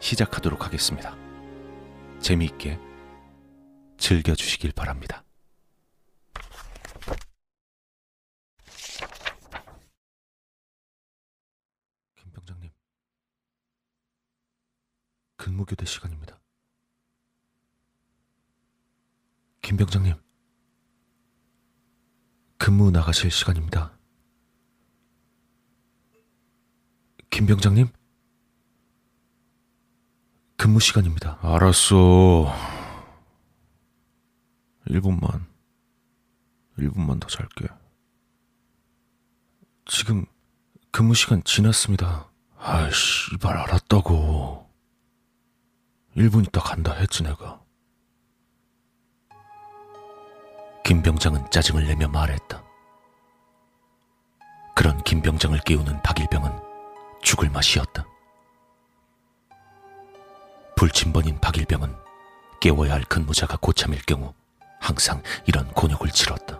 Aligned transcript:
시작하도록 0.00 0.64
하겠습니다. 0.64 1.14
재미있게 2.20 2.78
즐겨주시길 3.98 4.72
바랍니다. 4.72 5.24
김 12.16 12.32
병장님, 12.32 12.70
근무교대 15.36 15.84
시간입니다. 15.84 16.40
김 19.62 19.76
병장님, 19.76 20.14
근무 22.56 22.90
나가실 22.90 23.30
시간입니다. 23.30 23.98
김 27.28 27.46
병장님? 27.46 27.99
근무 30.60 30.78
시간입니다. 30.78 31.38
알았어. 31.40 32.54
1분만. 34.90 35.46
1분만 36.78 37.18
더 37.18 37.28
잘게. 37.28 37.66
지금 39.86 40.26
근무 40.92 41.14
시간 41.14 41.42
지났습니다. 41.44 42.30
아이씨, 42.58 43.36
이발 43.36 43.56
알았다고. 43.56 44.70
1분 46.18 46.46
있다 46.48 46.60
간다 46.60 46.92
했지, 46.92 47.22
내가. 47.22 47.62
김 50.84 51.00
병장은 51.00 51.50
짜증을 51.50 51.86
내며 51.86 52.06
말했다. 52.08 52.62
그런 54.76 55.02
김 55.04 55.22
병장을 55.22 55.58
깨우는 55.60 56.02
박일병은 56.02 56.52
죽을 57.22 57.48
맛이었다. 57.48 58.09
불침번인 60.80 61.38
박일병은 61.40 61.94
깨워야 62.58 62.94
할 62.94 63.02
근무자가 63.02 63.58
고참일 63.60 64.00
경우 64.06 64.32
항상 64.80 65.22
이런 65.44 65.70
곤욕을 65.72 66.08
치렀다. 66.08 66.58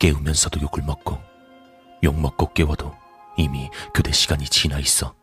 깨우면서도 0.00 0.60
욕을 0.60 0.82
먹고 0.82 1.20
욕 2.02 2.18
먹고 2.18 2.52
깨워도 2.52 2.92
이미 3.36 3.70
교대 3.94 4.10
시간이 4.10 4.46
지나 4.46 4.80
있어 4.80 5.14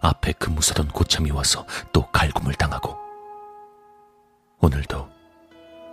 앞에 0.00 0.32
근무서던 0.32 0.88
고참이 0.88 1.30
와서 1.30 1.66
또 1.92 2.10
갈굼을 2.10 2.54
당하고 2.54 2.96
오늘도 4.62 5.10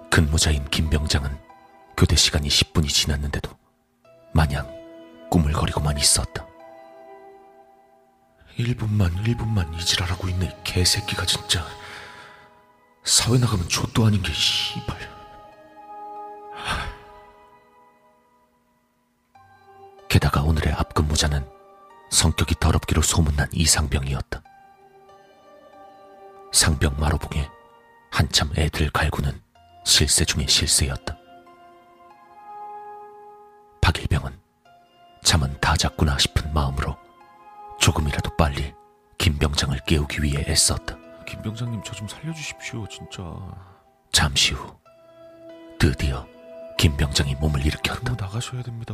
근무자인 0.09 0.63
김병장은 0.69 1.37
교대 1.97 2.15
시간이 2.15 2.47
10분이 2.47 2.87
지났는데도 2.87 3.51
마냥 4.31 4.65
꾸물거리고만 5.29 5.97
있었다. 5.97 6.52
1분만, 8.57 9.11
1분만 9.23 9.73
이지랄하고 9.79 10.29
있네, 10.29 10.45
이 10.45 10.63
개새끼가 10.63 11.25
진짜. 11.25 11.65
사회 13.03 13.37
나가면 13.37 13.67
족도 13.67 14.05
아닌 14.05 14.21
게, 14.21 14.31
씨발. 14.31 14.97
게다가 20.07 20.43
오늘의 20.43 20.73
앞근무자는 20.73 21.49
성격이 22.11 22.55
더럽기로 22.59 23.01
소문난 23.01 23.49
이상병이었다. 23.51 24.43
상병 26.51 26.95
마로봉에 26.99 27.49
한참 28.11 28.51
애들 28.55 28.91
갈구는 28.91 29.41
실세 29.83 30.23
중의 30.23 30.47
실세였다. 30.47 31.17
박일병은 33.81 34.39
잠은 35.23 35.59
다 35.59 35.75
잤구나 35.75 36.17
싶은 36.19 36.53
마음으로 36.53 37.02
조금이라도 37.87 38.29
빨리 38.37 38.73
김병장을 39.17 39.77
깨우기 39.85 40.23
위해 40.23 40.45
애썼다. 40.47 40.95
김 41.27 41.41
병장님, 41.41 41.83
저 41.83 41.93
좀 41.93 42.07
살려주십시오, 42.07 42.87
진짜. 42.87 43.21
잠시 44.13 44.53
후 44.53 44.73
드디어 45.79 46.25
김병장이 46.77 47.35
몸을 47.35 47.65
일으켰다. 47.65 48.15
나가셔야 48.17 48.63
됩니다. 48.63 48.93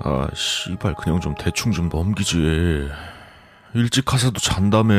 아, 0.00 0.28
씨발, 0.34 0.94
그냥 0.96 1.18
좀 1.20 1.34
대충 1.36 1.72
좀 1.72 1.88
넘기지. 1.88 2.90
일찍 3.72 4.04
가서도 4.04 4.38
잔다며. 4.38 4.94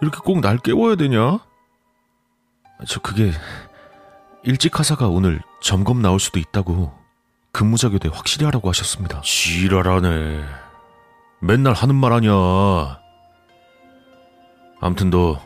이렇게 0.00 0.18
꼭 0.24 0.40
날 0.40 0.56
깨워야 0.56 0.96
되냐? 0.96 1.40
저 2.88 3.00
그게 3.00 3.32
일찍 4.44 4.78
하사가 4.78 5.08
오늘 5.08 5.42
점검 5.60 6.00
나올 6.00 6.18
수도 6.18 6.38
있다고 6.40 6.90
근무자 7.52 7.90
교대 7.90 8.08
확실히 8.08 8.46
하라고 8.46 8.68
하셨습니다. 8.70 9.20
지랄하네. 9.20 10.42
맨날 11.40 11.74
하는 11.74 11.94
말 11.94 12.12
아니야. 12.12 12.32
암튼 14.80 15.10
너 15.10 15.38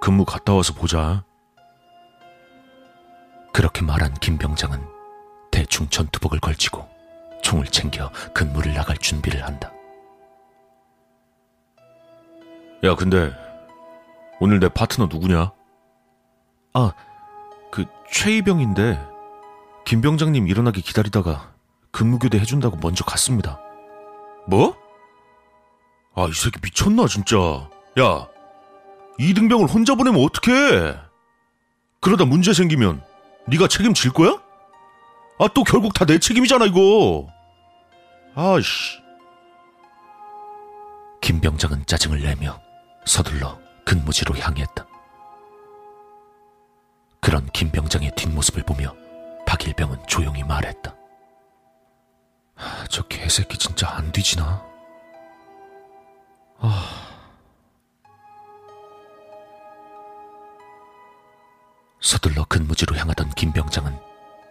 근무 0.00 0.24
갔다 0.24 0.52
와서 0.52 0.74
보자. 0.74 1.24
그렇게 3.52 3.82
말한 3.82 4.14
김병장은 4.14 4.80
대충 5.52 5.88
전투복을 5.88 6.40
걸치고 6.40 6.88
총을 7.42 7.66
챙겨 7.66 8.10
근무를 8.34 8.74
나갈 8.74 8.96
준비를 8.96 9.46
한다. 9.46 9.70
야, 12.82 12.96
근데 12.96 13.32
오늘 14.40 14.58
내 14.58 14.68
파트너 14.68 15.06
누구냐? 15.06 15.52
아, 16.74 16.92
그 17.70 17.84
최이병인데 18.10 19.13
김 19.84 20.00
병장님 20.00 20.48
일어나기 20.48 20.80
기다리다가 20.80 21.52
근무교대 21.90 22.38
해준다고 22.38 22.76
먼저 22.80 23.04
갔습니다. 23.04 23.60
뭐? 24.46 24.76
아, 26.14 26.26
이 26.28 26.32
새끼 26.32 26.58
미쳤나, 26.62 27.06
진짜. 27.06 27.36
야, 28.00 28.28
이등병을 29.18 29.68
혼자 29.68 29.94
보내면 29.94 30.22
어떡해? 30.24 30.96
그러다 32.00 32.24
문제 32.24 32.52
생기면 32.52 33.02
네가 33.46 33.68
책임질 33.68 34.12
거야? 34.12 34.40
아, 35.38 35.48
또 35.54 35.64
결국 35.64 35.92
다 35.94 36.04
내 36.04 36.18
책임이잖아, 36.18 36.66
이거. 36.66 37.28
아이씨. 38.34 38.98
김 41.20 41.40
병장은 41.40 41.86
짜증을 41.86 42.20
내며 42.20 42.60
서둘러 43.06 43.58
근무지로 43.84 44.36
향했다. 44.36 44.86
그런 47.20 47.46
김 47.52 47.70
병장의 47.70 48.12
뒷모습을 48.16 48.62
보며 48.64 48.94
박일병은 49.54 50.04
조용히 50.08 50.42
말했다. 50.42 50.92
아, 52.56 52.84
저 52.90 53.02
개새끼 53.06 53.56
진짜 53.56 53.88
안 53.88 54.10
뒤지나? 54.10 54.64
아. 56.58 57.20
서둘러 62.00 62.44
근무지로 62.46 62.96
향하던 62.96 63.30
김병장은 63.30 63.96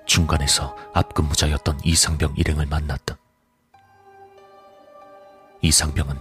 중간에서 0.05 0.73
앞근무자였던 0.93 1.81
이상병 1.83 2.35
일행을 2.37 2.65
만났다. 2.65 3.17
이상병은 5.61 6.17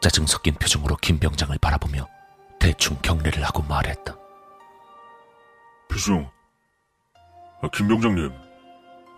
짜증 0.00 0.26
섞인 0.26 0.54
표정으로 0.54 0.96
김병장을 0.96 1.58
바라보며 1.58 2.08
대충 2.58 2.96
경례를 3.02 3.44
하고 3.44 3.62
말했다. 3.62 4.16
필승, 5.90 6.30
아, 7.64 7.68
김 7.72 7.88
병장님, 7.88 8.30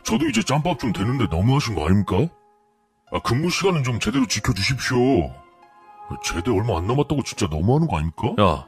저도 0.05 0.29
이제 0.29 0.41
짬밥 0.43 0.79
좀 0.79 0.93
되는데 0.93 1.27
너무하신 1.29 1.75
거 1.75 1.85
아닙니까? 1.87 2.29
아, 3.11 3.19
근무 3.25 3.51
시간은 3.51 3.83
좀 3.83 3.99
제대로 3.99 4.25
지켜주십시오. 4.27 4.99
제대 6.23 6.53
얼마 6.53 6.79
안 6.79 6.87
남았다고 6.87 7.25
진짜 7.25 7.49
너무하는 7.49 7.89
거 7.89 7.97
아닙니까? 7.97 8.29
야, 8.41 8.67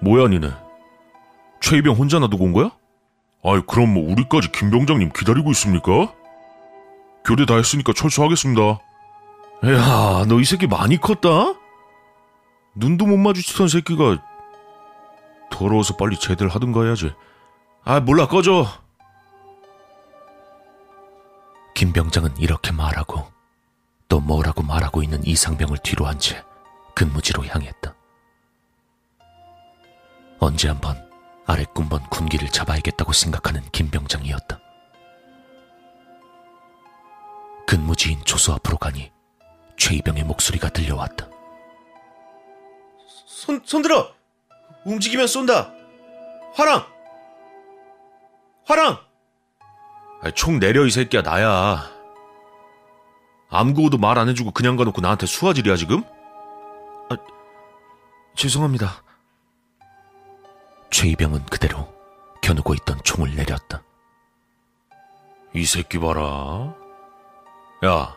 뭐야 0.00 0.28
니네? 0.28 0.50
최이병 1.60 1.96
혼자 1.96 2.18
놔두고 2.18 2.44
온 2.44 2.52
거야? 2.54 2.70
아이, 3.44 3.60
그럼 3.66 3.92
뭐 3.92 4.10
우리까지 4.10 4.52
김 4.52 4.70
병장님 4.70 5.10
기다리고 5.14 5.50
있습니까? 5.50 6.14
교대 7.26 7.44
다 7.44 7.56
했으니까 7.56 7.92
철수하겠습니다. 7.92 8.62
야, 9.64 10.24
너 10.28 10.40
이 10.40 10.44
새끼 10.44 10.66
많이 10.66 10.98
컸다? 10.98 11.28
눈도 12.74 13.04
못 13.06 13.18
마주치던 13.18 13.68
새끼가 13.68 14.22
더러워서 15.50 15.96
빨리 15.96 16.16
제대를 16.18 16.48
하든가 16.54 16.84
해야지. 16.84 17.12
아, 17.88 18.00
몰라, 18.00 18.26
꺼져. 18.28 18.66
김 21.74 21.90
병장은 21.94 22.36
이렇게 22.36 22.70
말하고 22.70 23.26
또 24.10 24.20
뭐라고 24.20 24.62
말하고 24.62 25.02
있는 25.02 25.24
이상병을 25.24 25.78
뒤로 25.82 26.04
한 26.06 26.18
채 26.18 26.44
근무지로 26.94 27.46
향했다. 27.46 27.94
언제 30.38 30.68
한번 30.68 30.96
아랫군번 31.46 32.02
군기를 32.10 32.48
잡아야겠다고 32.50 33.14
생각하는 33.14 33.62
김 33.72 33.88
병장이었다. 33.90 34.60
근무지인 37.66 38.22
조수 38.24 38.52
앞으로 38.52 38.76
가니 38.76 39.10
최이병의 39.78 40.24
목소리가 40.24 40.68
들려왔다. 40.68 41.26
손, 43.26 43.62
손들어! 43.64 44.12
움직이면 44.84 45.26
쏜다! 45.26 45.72
화랑! 46.54 46.84
화랑! 48.68 48.98
아이, 50.22 50.30
총 50.32 50.58
내려, 50.60 50.84
이 50.84 50.90
새끼야, 50.90 51.22
나야. 51.22 51.82
암구호도 53.50 53.96
말 53.96 54.18
안 54.18 54.28
해주고 54.28 54.50
그냥 54.50 54.76
가놓고 54.76 55.00
나한테 55.00 55.24
수화질이야, 55.26 55.76
지금? 55.76 56.02
아, 57.08 57.16
죄송합니다. 58.36 59.02
최이병은 60.90 61.46
그대로 61.46 61.88
겨누고 62.42 62.74
있던 62.74 63.00
총을 63.04 63.34
내렸다. 63.36 63.82
이 65.54 65.64
새끼 65.64 65.98
봐라. 65.98 66.74
야, 67.86 68.16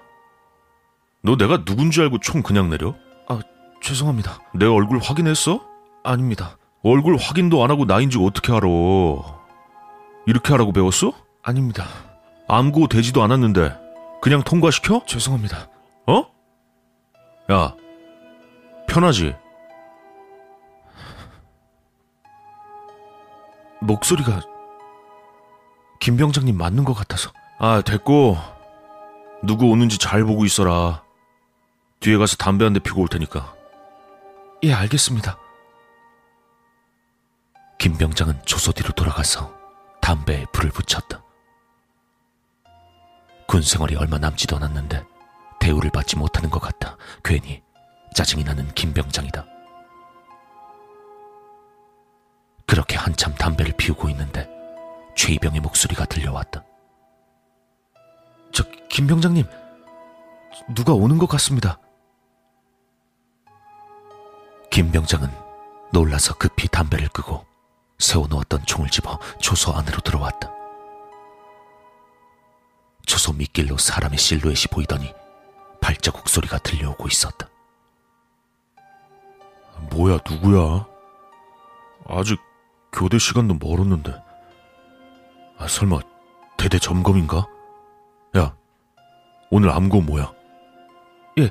너 1.22 1.38
내가 1.38 1.64
누군지 1.64 2.02
알고 2.02 2.20
총 2.20 2.42
그냥 2.42 2.70
내려? 2.70 2.94
아, 3.30 3.40
죄송합니다. 3.82 4.40
내 4.54 4.66
얼굴 4.66 5.00
확인했어? 5.00 5.66
아닙니다. 6.04 6.58
얼굴 6.84 7.16
확인도 7.16 7.64
안 7.64 7.72
하고 7.72 7.86
나인지 7.86 8.18
어떻게 8.22 8.52
알아? 8.52 8.68
이렇게 10.26 10.54
하라고 10.54 10.72
배웠어? 10.72 11.14
아닙니다. 11.44 11.86
암고 12.48 12.88
되지도 12.88 13.24
않았는데 13.24 13.76
그냥 14.22 14.44
통과시켜? 14.44 15.04
죄송합니다. 15.06 15.68
어? 16.08 16.26
야, 17.52 17.76
편하지? 18.88 19.36
목소리가 23.82 24.42
김 26.00 26.18
병장님 26.18 26.56
맞는 26.58 26.84
것 26.84 26.94
같아서. 26.94 27.32
아, 27.60 27.82
됐고. 27.82 28.38
누구 29.44 29.68
오는지 29.70 29.98
잘 29.98 30.24
보고 30.24 30.46
있어라. 30.46 31.04
뒤에 32.00 32.18
가서 32.18 32.36
담배 32.36 32.64
한 32.64 32.74
대 32.74 32.80
피고 32.80 33.02
올 33.02 33.08
테니까. 33.08 33.54
예, 34.64 34.74
알겠습니다. 34.74 35.38
김 37.80 37.98
병장은 37.98 38.42
조소 38.46 38.72
뒤로 38.72 38.92
돌아가서 38.92 39.52
담배에 40.02 40.46
불을 40.52 40.72
붙였다. 40.72 41.24
군 43.48 43.62
생활이 43.62 43.96
얼마 43.96 44.18
남지도 44.18 44.56
않았는데 44.56 45.04
대우를 45.60 45.92
받지 45.92 46.18
못하는 46.18 46.50
것 46.50 46.60
같아 46.60 46.98
괜히 47.24 47.62
짜증이 48.16 48.44
나는 48.44 48.68
김 48.74 48.94
병장이다. 48.94 49.46
그렇게 52.66 52.98
한참 52.98 53.34
담배를 53.36 53.74
피우고 53.78 54.10
있는데 54.10 54.50
최이병의 55.16 55.60
목소리가 55.60 56.06
들려왔다. 56.06 56.64
저, 58.54 58.64
김 58.90 59.08
병장님. 59.08 59.46
누가 60.74 60.94
오는 60.94 61.18
것 61.18 61.28
같습니다. 61.28 61.80
김 64.70 64.92
병장은 64.92 65.30
놀라서 65.92 66.34
급히 66.36 66.68
담배를 66.70 67.10
끄고 67.10 67.46
세워놓았던 68.02 68.66
총을 68.66 68.90
집어 68.90 69.18
조소 69.40 69.72
안으로 69.74 70.00
들어왔다. 70.00 70.52
조소 73.06 73.34
밑길로 73.34 73.78
사람의 73.78 74.18
실루엣이 74.18 74.68
보이더니 74.72 75.14
발자국 75.80 76.28
소리가 76.28 76.58
들려오고 76.60 77.08
있었다. 77.08 77.48
뭐야, 79.92 80.20
누구야? 80.30 80.86
아직 82.08 82.40
교대 82.92 83.18
시간도 83.18 83.56
멀었는데. 83.56 84.14
아, 85.58 85.68
설마 85.68 86.00
대대 86.58 86.80
점검인가? 86.80 87.46
야, 88.38 88.56
오늘 89.50 89.70
암고 89.72 90.02
뭐야? 90.02 90.32
예, 91.40 91.50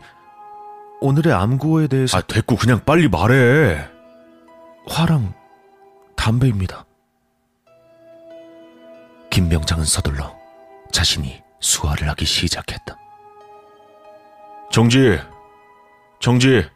오늘의 1.00 1.32
암구호에 1.32 1.86
대해서 1.88 2.18
아, 2.18 2.20
됐고 2.20 2.56
그냥 2.56 2.84
빨리 2.84 3.08
말해. 3.08 3.88
화랑 4.88 5.34
담배입니다. 6.20 6.84
김 9.30 9.48
병장은 9.48 9.86
서둘러 9.86 10.36
자신이 10.92 11.42
수화를 11.60 12.10
하기 12.10 12.26
시작했다. 12.26 12.94
정지, 14.70 15.18
정지. 16.20 16.68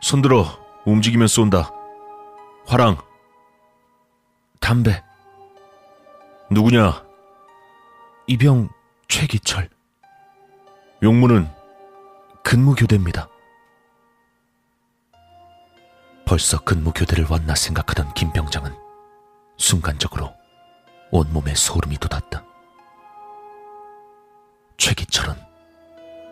손들어, 0.00 0.46
움직이면 0.86 1.28
쏜다. 1.28 1.70
화랑, 2.66 2.96
담배. 4.60 5.04
누구냐? 6.50 7.04
이병 8.28 8.70
최기철. 9.08 9.68
용무는 11.02 11.50
근무교대입니다. 12.42 13.28
벌써 16.26 16.58
근무 16.58 16.92
교대를 16.92 17.24
왔나 17.30 17.54
생각하던 17.54 18.12
김 18.14 18.32
병장은 18.32 18.76
순간적으로 19.56 20.34
온몸에 21.12 21.54
소름이 21.54 21.98
돋았다. 21.98 22.44
최기철은 24.76 25.36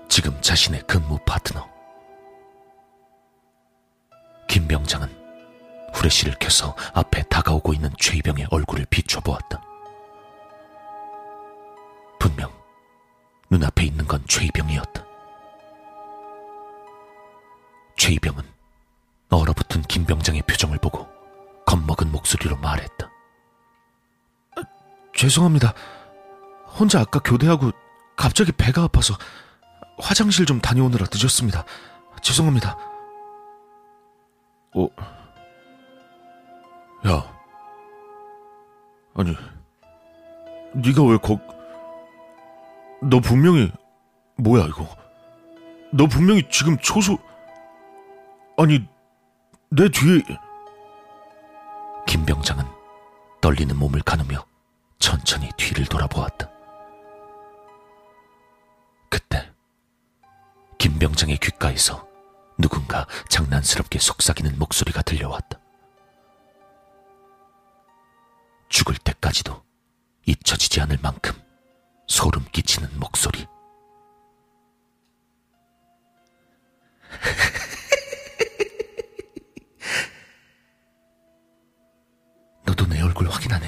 지금 0.08 0.36
자신의 0.42 0.82
근무 0.88 1.16
파트너. 1.24 1.64
김 4.48 4.66
병장은 4.66 5.08
후레쉬를 5.94 6.34
켜서 6.40 6.74
앞에 6.92 7.22
다가오고 7.30 7.72
있는 7.72 7.88
최이병의 7.96 8.48
얼굴을 8.50 8.86
비춰보았다. 8.90 9.62
분명 12.18 12.52
눈앞에 13.48 13.84
있는 13.84 14.04
건 14.08 14.24
최이병이었다. 14.26 15.04
최이병은 17.96 18.53
얼어붙은 19.30 19.82
김 19.82 20.04
병장의 20.04 20.42
표정을 20.42 20.78
보고 20.78 21.08
겁먹은 21.66 22.12
목소리로 22.12 22.56
말했다. 22.58 23.10
죄송합니다. 25.14 25.72
혼자 26.66 27.00
아까 27.00 27.20
교대하고 27.20 27.70
갑자기 28.16 28.52
배가 28.52 28.82
아파서 28.82 29.14
화장실 29.98 30.44
좀 30.46 30.60
다녀오느라 30.60 31.06
늦었습니다. 31.12 31.64
죄송합니다. 32.22 32.76
어, 34.76 34.88
야, 37.06 37.34
아니, 39.14 39.36
네가 40.74 41.04
왜 41.04 41.16
거? 41.18 41.38
너 43.02 43.20
분명히 43.20 43.70
뭐야 44.36 44.66
이거? 44.66 44.88
너 45.92 46.06
분명히 46.06 46.42
지금 46.50 46.76
초소 46.78 47.18
아니 48.56 48.84
내 49.70 49.88
뒤에 49.88 50.22
김 52.06 52.24
병장은 52.24 52.64
떨리는 53.40 53.76
몸을 53.76 54.02
가누며 54.02 54.44
천천히 54.98 55.50
뒤를 55.56 55.84
돌아보았다. 55.86 56.48
그때 59.10 59.52
김 60.78 60.98
병장의 60.98 61.38
귓가에서 61.38 62.06
누군가 62.58 63.06
장난스럽게 63.28 63.98
속삭이는 63.98 64.58
목소리가 64.58 65.02
들려왔다. 65.02 65.58
죽을 68.68 68.96
때까지도 68.96 69.64
잊혀지지 70.26 70.80
않을 70.82 70.98
만큼 71.02 71.34
소름 72.06 72.44
끼치는 72.52 73.00
목소리. 73.00 73.46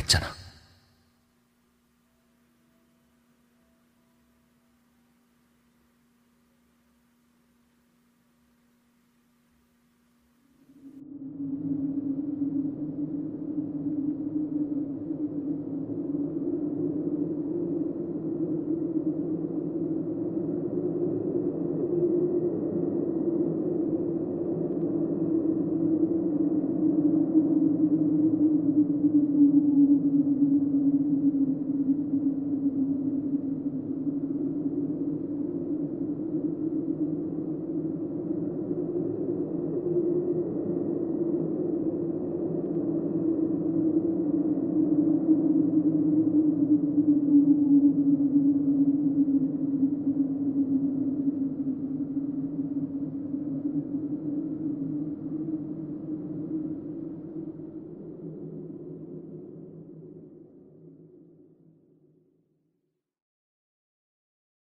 했잖아. 0.07 0.46